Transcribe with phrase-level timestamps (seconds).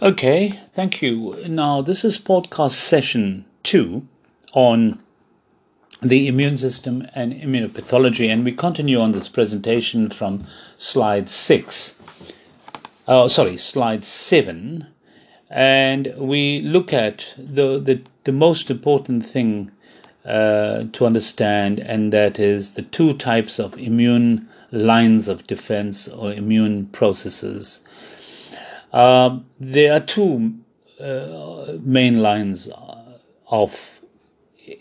[0.00, 1.34] Okay, thank you.
[1.48, 4.06] Now, this is podcast session two
[4.52, 5.02] on
[6.00, 10.44] the immune system and immunopathology, and we continue on this presentation from
[10.76, 11.98] slide six.
[13.08, 14.86] Oh, sorry, slide seven,
[15.50, 19.72] and we look at the the, the most important thing
[20.24, 26.32] uh, to understand, and that is the two types of immune lines of defense or
[26.32, 27.80] immune processes
[28.92, 30.54] um, there are two
[31.00, 32.68] uh, main lines
[33.50, 34.00] of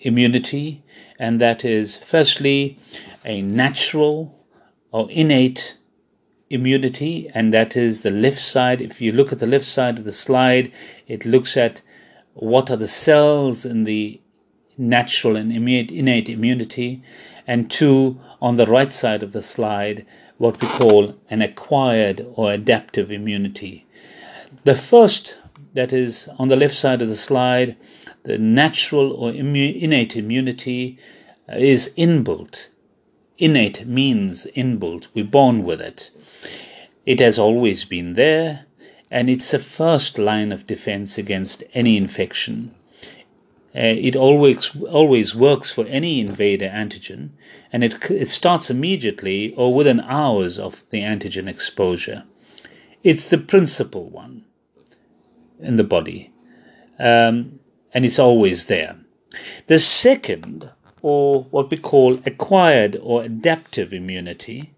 [0.02, 0.84] immunity,
[1.20, 2.77] and that is firstly
[3.26, 4.34] a natural
[4.91, 5.77] or innate
[6.49, 8.82] immunity, and that is the left side.
[8.82, 10.71] If you look at the left side of the slide,
[11.08, 11.82] it looks at
[12.34, 14.21] what are the cells in the
[14.77, 17.02] natural and innate immunity,
[17.46, 20.05] and two, on the right side of the slide,
[20.38, 23.86] what we call an acquired or adaptive immunity.
[24.63, 25.38] The first,
[25.73, 27.76] that is on the left side of the slide,
[28.24, 30.98] the natural or innate immunity
[31.49, 32.68] uh, is inbuilt.
[33.38, 36.12] Innate means inbuilt, we're born with it.
[37.05, 38.65] It has always been there,
[39.10, 42.76] and it's the first line of defense against any infection.
[43.78, 47.30] Uh, it always always works for any invader antigen,
[47.72, 52.24] and it it starts immediately or within hours of the antigen exposure.
[53.04, 54.46] It's the principal one
[55.60, 56.32] in the body,
[56.98, 57.60] um,
[57.94, 58.96] and it's always there.
[59.68, 60.72] The second,
[61.04, 64.72] or what we call acquired or adaptive immunity,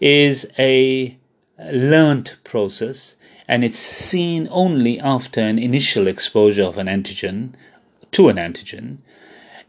[0.00, 1.18] is a
[1.58, 3.16] learned process,
[3.48, 7.54] and it's seen only after an initial exposure of an antigen
[8.12, 8.98] to an antigen,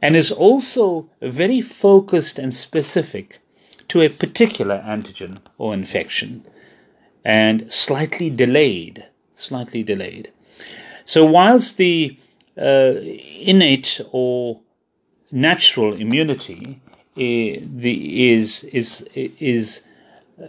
[0.02, 3.40] and is also very focused and specific
[3.88, 6.46] to a particular antigen or infection,
[7.24, 9.06] and slightly delayed
[9.42, 10.32] slightly delayed.
[11.06, 12.18] So, whilst the
[12.58, 12.94] uh,
[13.40, 14.62] innate or
[15.32, 16.82] natural immunity
[17.16, 19.82] uh, the, is is is
[20.42, 20.48] uh,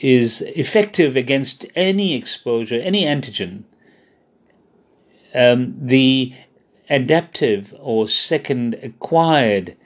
[0.00, 3.64] is effective against any exposure, any antigen,
[5.34, 6.32] um, the
[6.90, 9.76] adaptive or second acquired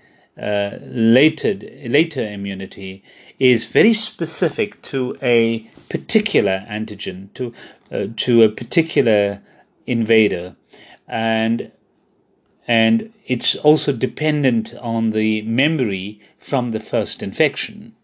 [0.41, 1.55] uh, later
[1.87, 3.05] later immunity
[3.39, 7.53] is very specific to a particular antigen, to
[7.93, 9.41] uh, to a particular
[9.87, 10.57] invader,
[11.07, 11.71] and
[12.67, 17.95] and it's also dependent on the memory from the first infection.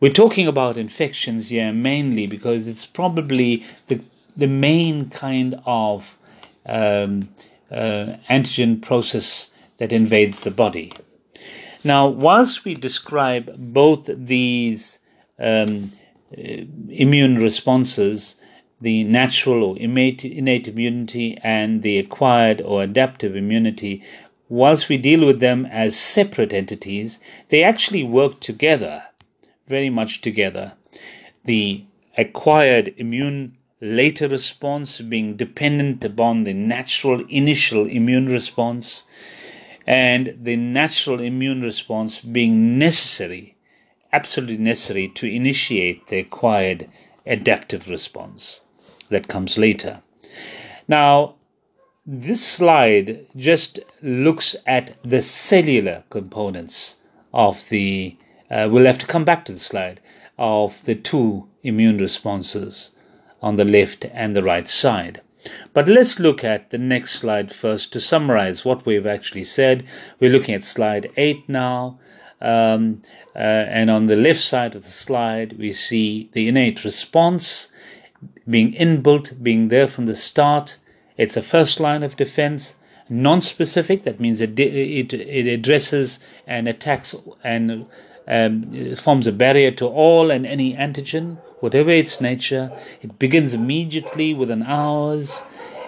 [0.00, 4.00] We're talking about infections here mainly because it's probably the
[4.36, 6.18] the main kind of
[6.66, 7.28] um,
[7.70, 10.92] uh, antigen process that invades the body.
[11.82, 14.98] Now, whilst we describe both these
[15.38, 15.92] um,
[16.36, 18.36] uh, immune responses,
[18.80, 24.02] the natural or innate, innate immunity and the acquired or adaptive immunity,
[24.48, 29.02] whilst we deal with them as separate entities, they actually work together,
[29.66, 30.72] very much together.
[31.44, 31.84] The
[32.16, 39.04] acquired immune later response being dependent upon the natural initial immune response,
[39.86, 43.54] and the natural immune response being necessary,
[44.10, 46.88] absolutely necessary to initiate the acquired
[47.26, 48.62] adaptive response
[49.10, 50.00] that comes later.
[50.88, 51.34] Now,
[52.06, 56.96] this slide just looks at the cellular components
[57.34, 58.16] of the,
[58.50, 60.00] uh, we'll have to come back to the slide,
[60.38, 62.93] of the two immune responses
[63.44, 65.20] on the left and the right side.
[65.74, 69.84] But let's look at the next slide first to summarize what we've actually said.
[70.18, 71.98] We're looking at slide 8 now.
[72.40, 73.02] Um,
[73.36, 77.68] uh, and on the left side of the slide, we see the innate response
[78.48, 80.78] being inbuilt, being there from the start.
[81.18, 82.76] It's a first line of defense,
[83.08, 87.86] non specific, that means it, it, it addresses and attacks and
[88.26, 92.70] um, forms a barrier to all and any antigen whatever its nature.
[93.00, 95.40] It begins immediately within hours.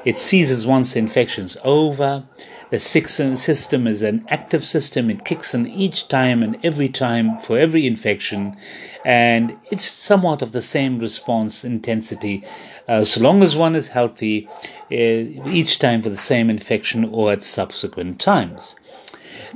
[0.07, 2.25] It ceases once the infection's over.
[2.71, 5.11] The system is an active system.
[5.11, 8.57] It kicks in each time and every time for every infection.
[9.05, 12.43] And it's somewhat of the same response intensity
[12.89, 14.49] uh, so long as one is healthy
[14.91, 18.77] uh, each time for the same infection or at subsequent times.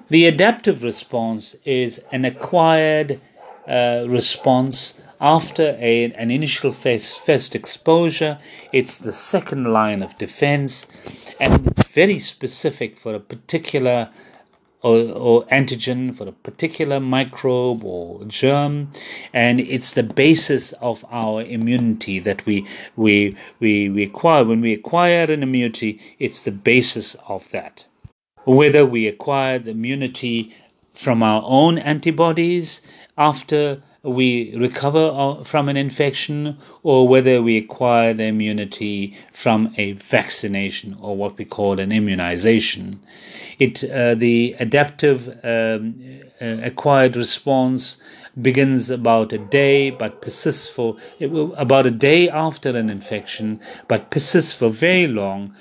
[0.08, 3.20] The adaptive response is an acquired
[3.68, 8.38] uh, response after a, an initial first exposure,
[8.72, 10.86] it's the second line of defense
[11.38, 14.08] and very specific for a particular
[14.82, 18.90] or, or, antigen for a particular microbe or germ,
[19.32, 22.66] and it's the basis of our immunity that we
[22.96, 24.44] we we, we acquire.
[24.44, 27.84] When we acquire an immunity, it's the basis of that.
[28.44, 30.54] Whether we acquire the immunity
[30.94, 32.82] from our own antibodies
[33.16, 40.96] after we recover from an infection or whether we acquire the immunity from a vaccination
[41.00, 43.00] or what we call an immunization.
[43.58, 45.94] It, uh, the adaptive um,
[46.40, 47.98] uh, acquired response
[48.40, 54.54] begins about a day but persists for about a day after an infection but persists
[54.54, 55.54] for very long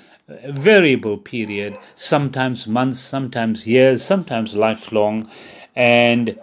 [0.46, 5.28] variable period sometimes months sometimes years sometimes lifelong
[5.74, 6.38] and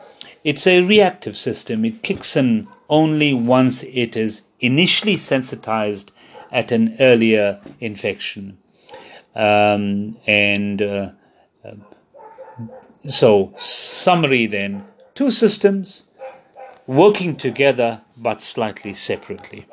[0.48, 1.84] it's a reactive system.
[1.84, 6.14] It kicks in only once it is initially sensitized
[6.54, 8.58] at an earlier infection.
[9.36, 11.12] Um, and uh,
[11.66, 11.72] uh,
[13.06, 14.86] so, summary then
[15.16, 16.04] two systems
[16.88, 19.66] working together but slightly separately.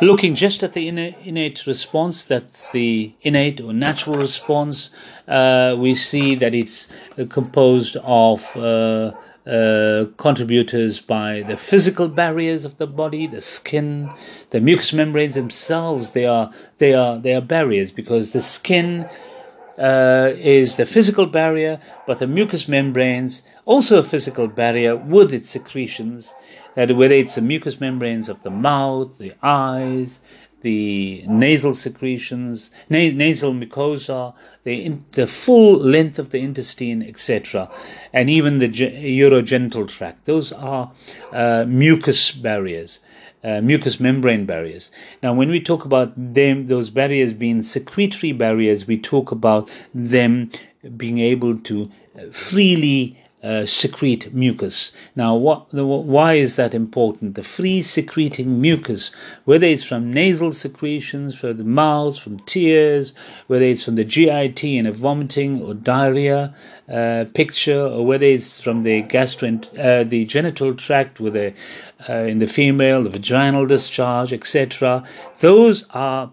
[0.00, 4.90] Looking just at the innate response, that's the innate or natural response,
[5.26, 6.86] uh, we see that it's
[7.28, 9.12] composed of uh,
[9.48, 14.10] uh, contributors by the physical barriers of the body, the skin,
[14.50, 16.10] the mucous membranes themselves.
[16.10, 19.08] They are they are they are barriers because the skin
[19.78, 25.48] uh, is the physical barrier, but the mucous membranes also a physical barrier with its
[25.50, 26.34] secretions.
[26.74, 30.20] That whether it's the mucous membranes of the mouth, the eyes,
[30.62, 34.34] the nasal secretions, nasal mucosa,
[34.64, 37.70] the, in, the full length of the intestine, etc.,
[38.12, 40.24] and even the ge- urogenital tract.
[40.24, 40.92] Those are
[41.32, 43.00] uh, mucous barriers.
[43.44, 44.90] Uh, mucous membrane barriers.
[45.22, 50.50] Now, when we talk about them, those barriers being secretory barriers, we talk about them
[50.96, 51.88] being able to
[52.32, 54.90] freely uh, secrete mucus.
[55.14, 57.34] Now, what, the, why is that important?
[57.34, 59.10] The free secreting mucus,
[59.44, 63.14] whether it's from nasal secretions, from the mouth, from tears,
[63.46, 66.54] whether it's from the GIT in a vomiting or diarrhea
[66.88, 71.54] uh, picture, or whether it's from the gastroint, uh, the genital tract, with a
[72.08, 75.04] uh, in the female, the vaginal discharge, etc.
[75.40, 76.32] Those are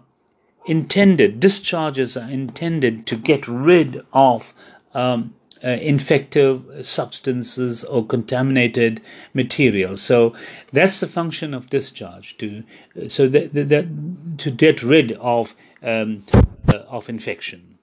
[0.66, 1.40] intended.
[1.40, 4.52] Discharges are intended to get rid of.
[4.94, 5.34] Um,
[5.68, 9.00] infective substances or contaminated
[9.34, 10.02] materials.
[10.02, 10.34] So
[10.72, 12.62] that's the function of discharge to
[13.08, 16.24] so that, that, that to get rid of um,
[16.68, 17.75] uh, of infection.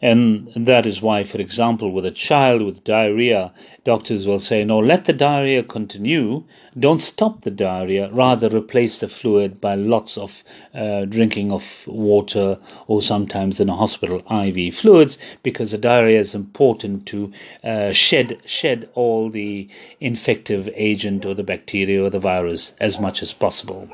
[0.00, 3.52] And that is why, for example, with a child with diarrhea,
[3.82, 6.44] doctors will say, no, let the diarrhea continue.
[6.78, 8.08] Don't stop the diarrhea.
[8.12, 13.74] Rather, replace the fluid by lots of uh, drinking of water or sometimes in a
[13.74, 17.32] hospital IV fluids because the diarrhea is important to
[17.64, 19.68] uh, shed, shed all the
[19.98, 23.88] infective agent or the bacteria or the virus as much as possible.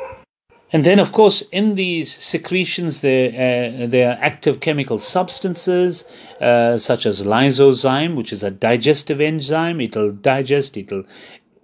[0.72, 6.04] And then, of course, in these secretions, there, uh, there are active chemical substances
[6.40, 9.80] uh, such as lysozyme, which is a digestive enzyme.
[9.80, 11.04] It'll digest, it'll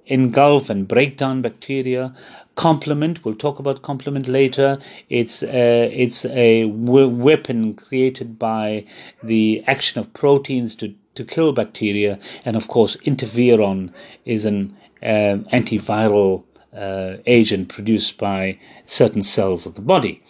[0.07, 2.13] engulf and break down bacteria.
[2.55, 4.79] Complement, we'll talk about complement later.
[5.09, 8.85] It's, uh, it's a weapon created by
[9.23, 12.19] the action of proteins to, to kill bacteria.
[12.45, 13.93] And of course, interferon
[14.25, 16.45] is an um, antiviral
[16.77, 20.23] uh, agent produced by certain cells of the body.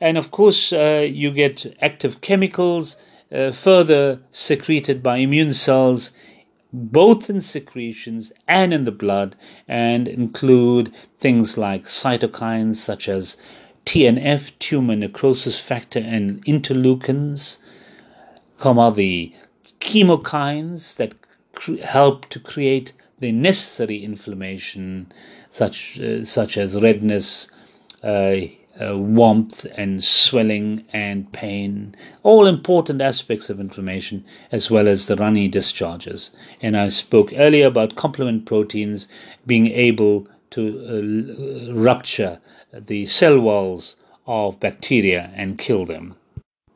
[0.00, 2.96] And of course, uh, you get active chemicals
[3.32, 6.10] uh, further secreted by immune cells,
[6.72, 9.36] both in secretions and in the blood,
[9.68, 13.36] and include things like cytokines such as
[13.84, 17.58] TNF, tumor necrosis factor, and interleukins,
[18.58, 19.34] comma the
[19.80, 21.14] chemokines that
[21.84, 25.10] help to create the necessary inflammation,
[25.48, 27.48] such uh, such as redness,
[28.02, 28.36] uh,
[28.80, 35.16] uh, warmth, and swelling and pain, all important aspects of inflammation, as well as the
[35.16, 36.32] runny discharges.
[36.60, 39.06] And I spoke earlier about complement proteins
[39.46, 42.40] being able to uh, rupture
[42.72, 46.16] the cell walls of bacteria and kill them.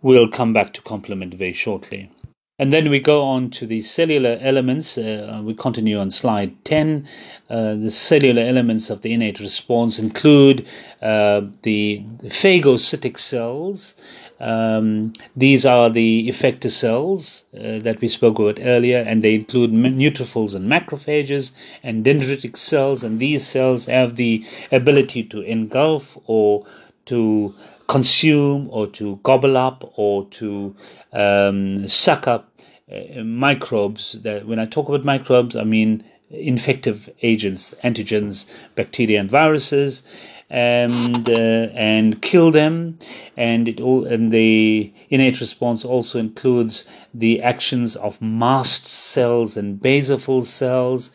[0.00, 2.10] We'll come back to complement very shortly.
[2.58, 4.96] And then we go on to the cellular elements.
[4.96, 7.06] Uh, we continue on slide 10.
[7.50, 10.66] Uh, the cellular elements of the innate response include
[11.02, 13.94] uh, the phagocytic cells.
[14.40, 19.72] Um, these are the effector cells uh, that we spoke about earlier, and they include
[19.72, 23.04] neutrophils and macrophages and dendritic cells.
[23.04, 26.64] And these cells have the ability to engulf or
[27.04, 27.54] to
[27.88, 30.74] consume or to gobble up or to
[31.12, 32.52] um, suck up
[32.92, 34.12] uh, microbes.
[34.22, 40.02] That when I talk about microbes, I mean infective agents, antigens, bacteria, and viruses
[40.48, 42.98] and uh, and kill them.
[43.36, 49.80] And it all and the innate response also includes the actions of mast cells and
[49.80, 51.10] basophil cells.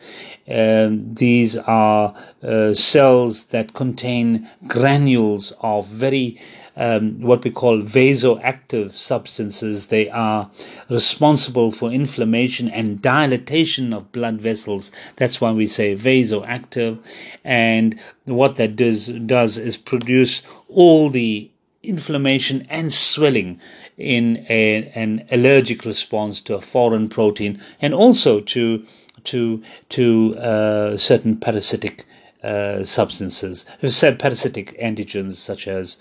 [0.48, 6.38] Um, these are uh, cells that contain granules of very
[6.76, 9.88] um, what we call vasoactive substances.
[9.88, 10.50] They are
[10.88, 14.90] responsible for inflammation and dilatation of blood vessels.
[15.16, 17.02] That's why we say vasoactive.
[17.44, 21.50] And what that does, does is produce all the
[21.82, 23.60] inflammation and swelling
[23.98, 28.84] in a, an allergic response to a foreign protein and also to
[29.24, 32.04] to to uh, certain parasitic
[32.42, 35.96] uh, substances, said parasitic antigens such as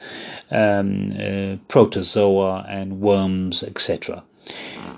[0.50, 4.24] um, uh, protozoa and worms, etc.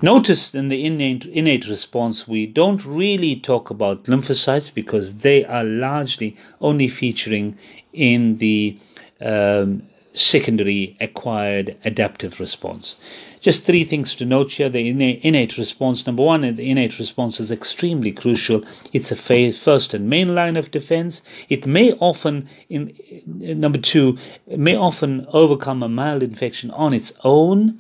[0.01, 5.63] Notice in the innate, innate response, we don't really talk about lymphocytes because they are
[5.63, 7.57] largely only featuring
[7.93, 8.77] in the
[9.21, 9.83] um,
[10.13, 12.97] secondary acquired adaptive response.
[13.43, 14.69] Just three things to note here.
[14.69, 16.07] The innate response.
[16.07, 18.63] Number one, the innate response is extremely crucial.
[18.93, 21.21] It's a first and main line of defense.
[21.49, 22.93] It may often, in
[23.35, 27.79] number two, may often overcome a mild infection on its own,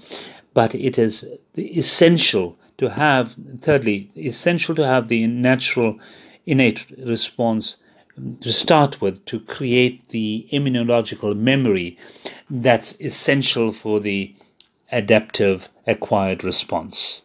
[0.53, 1.25] but it is
[1.57, 5.97] essential to have, thirdly, essential to have the natural
[6.45, 7.77] innate response
[8.41, 11.97] to start with to create the immunological memory
[12.49, 14.35] that's essential for the
[14.93, 17.23] adaptive acquired response.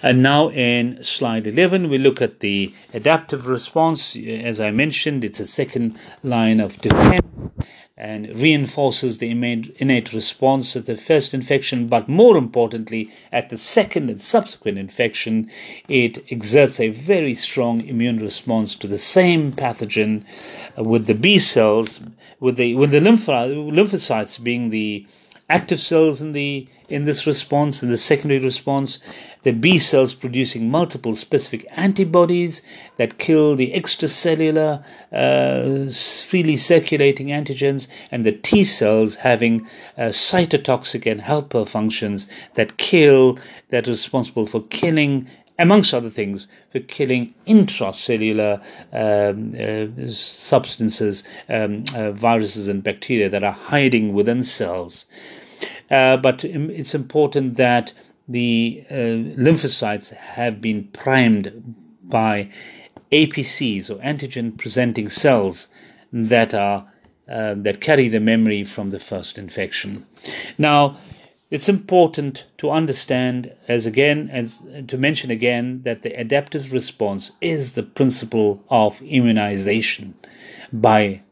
[0.00, 4.16] And now in slide 11, we look at the adaptive response.
[4.16, 7.26] As I mentioned, it's a second line of defense
[7.96, 14.08] and reinforces the innate response at the first infection, but more importantly, at the second
[14.08, 15.50] and subsequent infection,
[15.88, 20.24] it exerts a very strong immune response to the same pathogen
[20.76, 22.00] with the B cells,
[22.38, 25.04] with the, with the lymphocytes being the
[25.48, 28.98] active cells in the in this response, in the secondary response,
[29.42, 32.62] the B cells producing multiple specific antibodies
[32.96, 35.90] that kill the extracellular uh,
[36.26, 39.66] freely circulating antigens, and the T cells having
[39.98, 43.38] uh, cytotoxic and helper functions that kill,
[43.68, 45.28] that are responsible for killing
[45.58, 48.60] amongst other things, for killing intracellular
[48.92, 55.06] um, uh, substances, um, uh, viruses, and bacteria that are hiding within cells.
[55.90, 57.92] Uh, but it's important that
[58.28, 61.74] the uh, lymphocytes have been primed
[62.04, 62.50] by
[63.10, 65.68] APCs or antigen presenting cells
[66.12, 66.90] that are
[67.28, 70.06] uh, that carry the memory from the first infection.
[70.56, 70.96] Now,
[71.50, 77.72] it's important to understand, as again, as to mention again, that the adaptive response is
[77.72, 80.14] the principle of immunization
[80.72, 81.22] by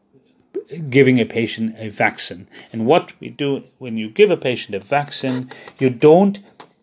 [0.89, 2.47] giving a patient a vaccine.
[2.73, 6.39] And what we do when you give a patient a vaccine, you don't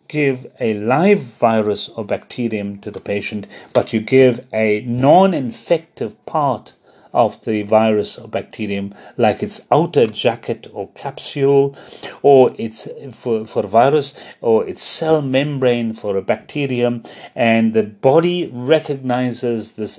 [0.09, 6.25] give a live virus or bacterium to the patient, but you give a non infective
[6.25, 6.75] part
[7.15, 11.75] of the virus or bacterium, like its outer jacket or capsule,
[12.23, 17.03] or its for, for virus, or its cell membrane for a bacterium,
[17.35, 19.99] and the body recognizes this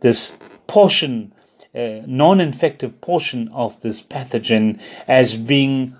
[0.00, 1.32] this portion
[1.74, 5.96] uh, non infective portion of this pathogen as being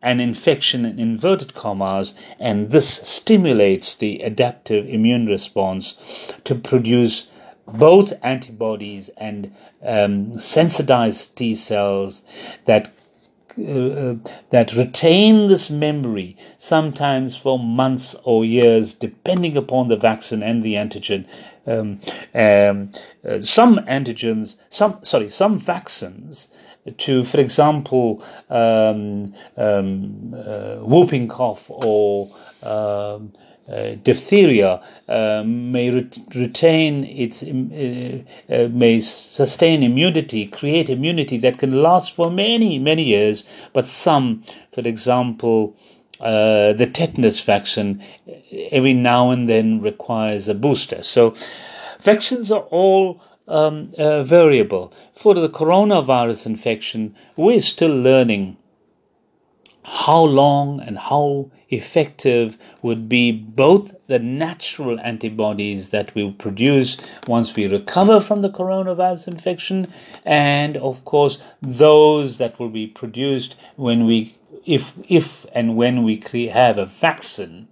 [0.00, 5.94] an infection in inverted commas, and this stimulates the adaptive immune response
[6.44, 7.26] to produce
[7.74, 12.22] both antibodies and um, sensitized T cells
[12.64, 12.90] that
[13.58, 14.14] uh,
[14.50, 20.74] that retain this memory sometimes for months or years, depending upon the vaccine and the
[20.74, 21.26] antigen.
[21.66, 22.00] Um,
[22.34, 22.90] um,
[23.28, 26.48] uh, some antigens, some sorry, some vaccines
[26.96, 32.30] to, for example, um, um uh, whooping cough or
[32.62, 33.32] um,
[33.70, 38.22] uh, diphtheria uh, may re- retain its uh,
[38.54, 43.44] uh, may sustain immunity, create immunity that can last for many many years.
[43.72, 45.76] But some, for example,
[46.20, 48.02] uh, the tetanus vaccine,
[48.70, 51.02] every now and then requires a booster.
[51.02, 51.34] So,
[52.00, 54.92] vaccines are all um, uh, variable.
[55.14, 58.56] For the coronavirus infection, we're still learning
[59.88, 67.54] how long and how effective would be both the natural antibodies that we produce once
[67.56, 69.86] we recover from the coronavirus infection
[70.24, 74.34] and of course those that will be produced when we
[74.66, 77.68] if if and when we have a vaccine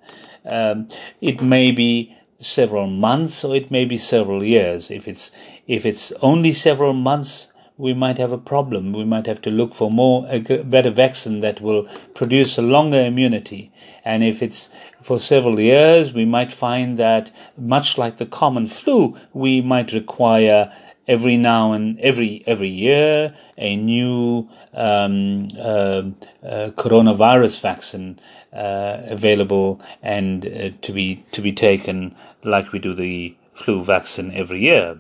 [0.46, 0.87] um,
[1.20, 4.90] it may be several months or it may be several years.
[4.90, 5.30] If it's
[5.66, 8.92] if it's only several months, we might have a problem.
[8.92, 13.00] We might have to look for more a better vaccine that will produce a longer
[13.00, 13.71] immunity.
[14.04, 14.71] And if it's
[15.02, 20.73] for several years, we might find that much like the common flu, we might require
[21.09, 26.02] every now and every every year a new um, uh,
[26.42, 28.18] uh, coronavirus vaccine
[28.52, 34.33] uh, available and uh, to be to be taken like we do the flu vaccine
[34.33, 34.99] every year.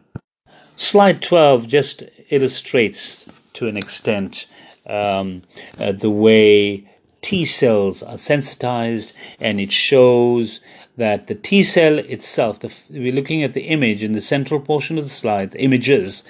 [0.76, 4.46] Slide 12 just illustrates to an extent
[4.86, 5.42] um,
[5.78, 6.84] uh, the way
[7.22, 10.60] T cells are sensitized, and it shows
[10.96, 14.98] that the T cell itself, the, we're looking at the image in the central portion
[14.98, 16.24] of the slide, the images,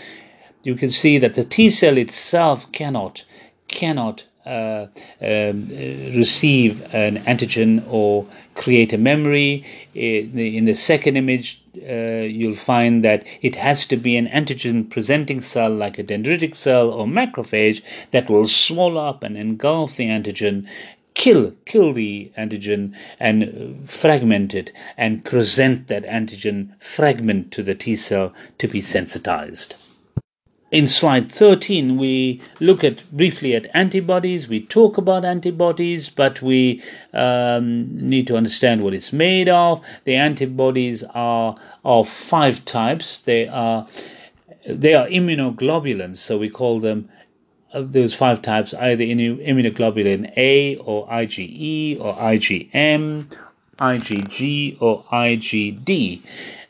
[0.62, 3.24] you can see that the T cell itself cannot
[3.68, 4.86] cannot uh,
[5.20, 5.68] um,
[6.16, 9.64] receive an antigen or create a memory.
[9.94, 14.26] In the, in the second image, uh, you'll find that it has to be an
[14.28, 19.96] antigen presenting cell like a dendritic cell or macrophage that will swallow up and engulf
[19.96, 20.66] the antigen
[21.14, 27.96] kill kill the antigen and fragment it and present that antigen fragment to the T
[27.96, 29.76] cell to be sensitized.
[30.72, 34.48] In slide 13, we look at briefly at antibodies.
[34.48, 36.82] We talk about antibodies, but we
[37.12, 39.80] um, need to understand what it's made of.
[40.02, 41.54] The antibodies are
[41.84, 43.18] of five types.
[43.18, 43.86] They are
[44.68, 47.10] they are immunoglobulins, so we call them
[47.72, 53.32] of those five types either immunoglobulin A or IgE or IgM,
[53.78, 56.22] IgG or IgD.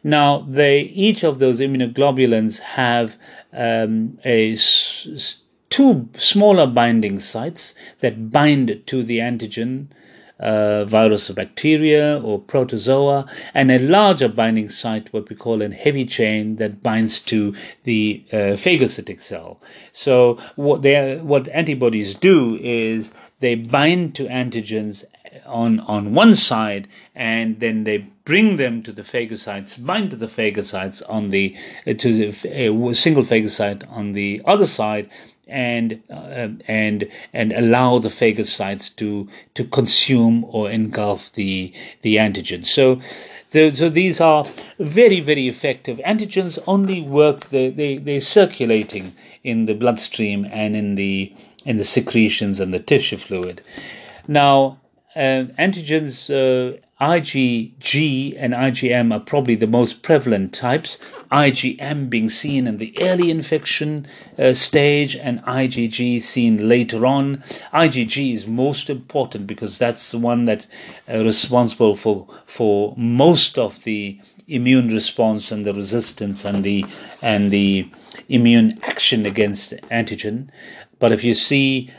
[0.02, 3.16] Now, they each of those immunoglobulins have
[3.52, 5.38] um, a s-
[5.70, 9.88] two smaller binding sites that bind to the antigen.
[10.38, 13.24] Uh, virus or bacteria or protozoa,
[13.54, 18.22] and a larger binding site, what we call a heavy chain, that binds to the
[18.30, 19.58] uh, phagocytic cell.
[19.92, 25.04] So what they what antibodies do is they bind to antigens
[25.46, 30.26] on on one side and then they bring them to the phagocytes bind to the
[30.26, 35.08] phagocytes on the uh, to the uh, single phagocyte on the other side
[35.48, 42.64] and uh, and and allow the phagocytes to to consume or engulf the the antigen
[42.64, 43.00] so
[43.50, 44.46] so these are
[44.78, 45.98] very, very effective.
[46.04, 51.32] Antigens only work, they, they, they're circulating in the bloodstream and in the,
[51.64, 53.62] in the secretions and the tissue fluid.
[54.28, 54.80] Now,
[55.14, 60.96] uh, antigens uh, IgG and IgM are probably the most prevalent types.
[61.30, 64.06] IgM being seen in the early infection
[64.38, 67.36] uh, stage and IgG seen later on.
[67.74, 70.68] IgG is most important because that's the one that's
[71.12, 76.82] uh, responsible for for most of the immune response and the resistance and the
[77.20, 77.86] and the
[78.30, 80.48] immune action against antigen.
[80.98, 81.90] But if you see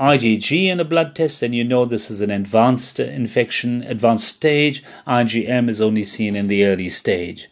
[0.00, 4.82] IgG in a blood test, then you know this is an advanced infection, advanced stage.
[5.06, 7.48] IgM is only seen in the early stage.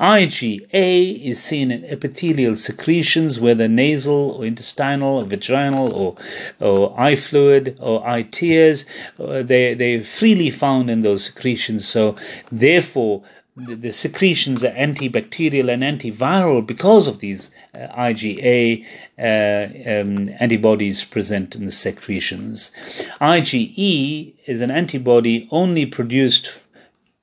[0.00, 6.16] IgA is seen in epithelial secretions, whether nasal or intestinal or vaginal or,
[6.60, 8.84] or eye fluid or eye tears.
[9.18, 11.86] Uh, they, they're freely found in those secretions.
[11.86, 12.16] So
[12.50, 13.22] therefore,
[13.56, 18.84] the, secretions are antibacterial and antiviral because of these uh, IgA
[19.18, 22.72] uh, um, antibodies present in the secretions.
[23.20, 26.60] IgE is an antibody only produced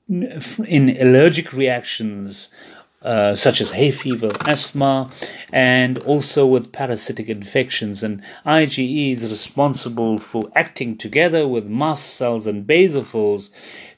[0.08, 2.50] in allergic reactions
[3.02, 5.10] uh, such as hay fever, asthma,
[5.52, 8.04] and also with parasitic infections.
[8.04, 13.50] And IgE is responsible for acting together with mast cells and basophils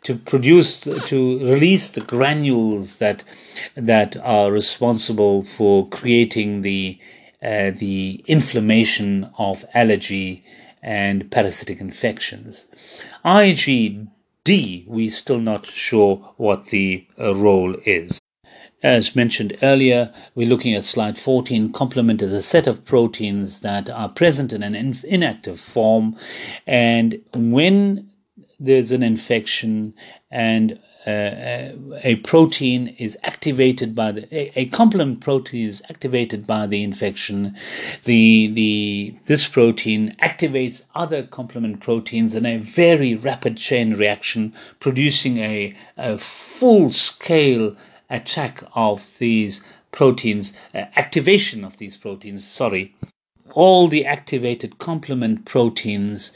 [0.04, 3.24] to produce to release the granules that
[3.76, 6.98] that are responsible for creating the
[7.42, 10.46] uh, the inflammation of allergy
[10.82, 12.68] and parasitic infections.
[13.26, 18.23] IgD, we're still not sure what the uh, role is.
[18.84, 21.72] As mentioned earlier, we're looking at slide 14.
[21.72, 26.18] Complement is a set of proteins that are present in an inactive form,
[26.68, 28.10] and when
[28.60, 29.94] there's an infection
[30.30, 31.70] and uh,
[32.04, 37.54] a protein is activated by the a, a, complement protein is activated by the infection
[38.06, 45.40] the the this protein activates other complement proteins in a very rapid chain reaction producing
[45.40, 47.76] a, a full scale
[48.14, 52.96] attack of these proteins uh, activation of these proteins sorry.
[53.54, 56.32] All the activated complement proteins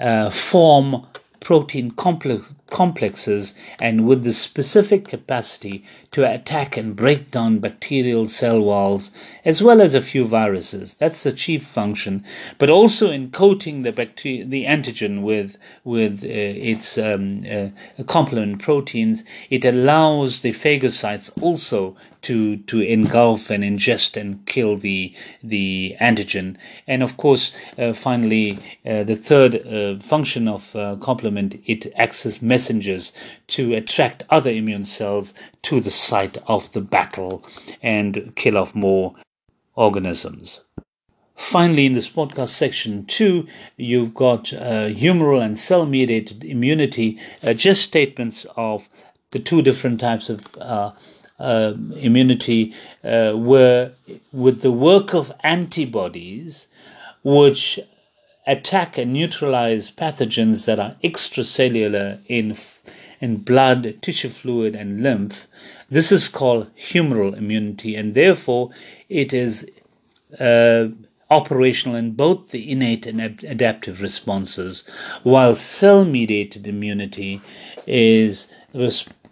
[0.00, 1.06] uh, form
[1.42, 8.60] protein complex, complexes and with the specific capacity to attack and break down bacterial cell
[8.60, 9.12] walls
[9.44, 10.94] as well as a few viruses.
[10.94, 12.24] That's the chief function,
[12.58, 17.68] but also in coating the bacteria, the antigen with with uh, its um, uh,
[18.04, 25.14] complement proteins, it allows the phagocytes also to to engulf and ingest and kill the
[25.42, 26.56] the antigen.
[26.86, 30.96] And of course, uh, finally, uh, the third uh, function of uh,
[31.32, 33.12] complement it acts as messengers
[33.46, 37.42] to attract other immune cells to the site of the battle
[37.82, 39.14] and kill off more
[39.74, 40.60] organisms.
[41.34, 47.54] Finally, in this podcast section two, you've got uh, humoral and cell mediated immunity, uh,
[47.54, 48.88] just statements of
[49.30, 50.90] the two different types of uh,
[51.38, 53.90] uh, immunity uh, were
[54.32, 56.68] with the work of antibodies,
[57.24, 57.80] which
[58.46, 62.56] attack and neutralize pathogens that are extracellular in
[63.20, 65.46] in blood, tissue fluid, and lymph.
[65.88, 68.70] This is called humoral immunity, and therefore
[69.08, 69.70] it is
[70.40, 70.88] uh,
[71.30, 74.84] operational in both the innate and adaptive responses,
[75.22, 77.40] while cell mediated immunity
[77.86, 78.90] is uh,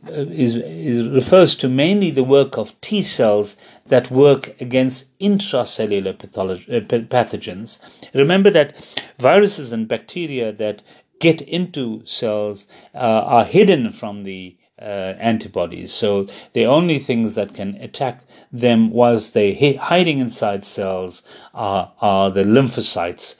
[0.08, 6.80] is, is, refers to mainly the work of T cells that work against intracellular uh,
[7.06, 7.78] pathogens.
[8.14, 8.76] Remember that
[9.18, 10.82] viruses and bacteria that
[11.20, 15.92] get into cells uh, are hidden from the uh, antibodies.
[15.92, 22.30] So the only things that can attack them whilst they're hiding inside cells are, are
[22.30, 23.36] the lymphocytes,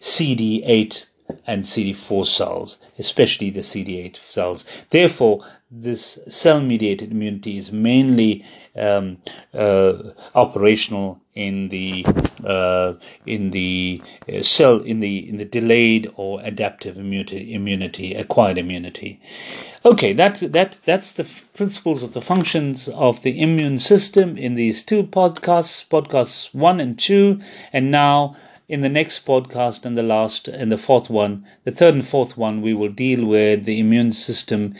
[0.00, 1.06] CD8
[1.46, 4.64] and CD4 cells, especially the CD8 cells.
[4.90, 8.44] Therefore, this cell mediated immunity is mainly
[8.76, 9.18] um,
[9.52, 9.94] uh,
[10.34, 12.06] operational in the
[12.44, 12.94] uh,
[13.26, 14.00] in the
[14.32, 19.20] uh, cell in the in the delayed or adaptive immunity, immunity acquired immunity.
[19.84, 24.82] Okay, that that that's the principles of the functions of the immune system in these
[24.82, 27.40] two podcasts, podcasts one and two,
[27.72, 28.36] and now
[28.68, 32.36] in the next podcast and the last and the fourth one, the third and fourth
[32.36, 34.74] one, we will deal with the immune system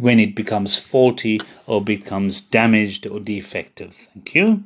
[0.00, 4.08] when it becomes faulty or becomes damaged or defective.
[4.14, 4.64] Thank you.